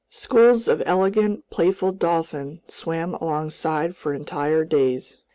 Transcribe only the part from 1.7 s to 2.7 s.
dolphin